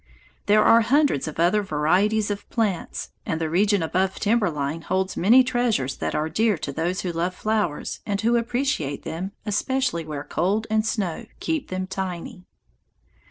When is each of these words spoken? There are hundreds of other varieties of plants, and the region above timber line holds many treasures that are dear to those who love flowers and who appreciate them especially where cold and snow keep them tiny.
There 0.47 0.63
are 0.63 0.81
hundreds 0.81 1.27
of 1.27 1.39
other 1.39 1.61
varieties 1.61 2.31
of 2.31 2.49
plants, 2.49 3.11
and 3.23 3.39
the 3.39 3.51
region 3.51 3.83
above 3.83 4.15
timber 4.19 4.49
line 4.49 4.81
holds 4.81 5.15
many 5.15 5.43
treasures 5.43 5.97
that 5.97 6.15
are 6.15 6.27
dear 6.27 6.57
to 6.57 6.71
those 6.73 7.01
who 7.01 7.11
love 7.11 7.35
flowers 7.35 7.99
and 8.03 8.19
who 8.19 8.35
appreciate 8.35 9.03
them 9.03 9.33
especially 9.45 10.03
where 10.03 10.23
cold 10.23 10.65
and 10.71 10.83
snow 10.87 11.27
keep 11.39 11.67
them 11.67 11.85
tiny. 11.85 12.45